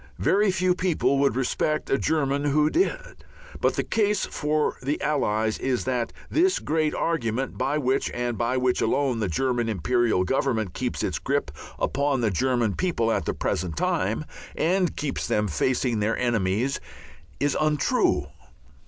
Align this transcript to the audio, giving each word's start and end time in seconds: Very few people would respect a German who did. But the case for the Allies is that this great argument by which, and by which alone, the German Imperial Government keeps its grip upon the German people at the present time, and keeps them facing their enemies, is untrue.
Very 0.17 0.49
few 0.49 0.73
people 0.73 1.19
would 1.19 1.35
respect 1.35 1.87
a 1.91 1.97
German 1.99 2.45
who 2.45 2.71
did. 2.71 3.23
But 3.59 3.75
the 3.75 3.83
case 3.83 4.25
for 4.25 4.77
the 4.81 4.99
Allies 4.99 5.59
is 5.59 5.83
that 5.85 6.11
this 6.27 6.57
great 6.57 6.95
argument 6.95 7.55
by 7.55 7.77
which, 7.77 8.09
and 8.09 8.35
by 8.35 8.57
which 8.57 8.81
alone, 8.81 9.19
the 9.19 9.27
German 9.27 9.69
Imperial 9.69 10.23
Government 10.23 10.73
keeps 10.73 11.03
its 11.03 11.19
grip 11.19 11.51
upon 11.77 12.21
the 12.21 12.31
German 12.31 12.73
people 12.73 13.11
at 13.11 13.25
the 13.25 13.35
present 13.35 13.77
time, 13.77 14.25
and 14.55 14.97
keeps 14.97 15.27
them 15.27 15.47
facing 15.47 15.99
their 15.99 16.17
enemies, 16.17 16.79
is 17.39 17.55
untrue. 17.61 18.25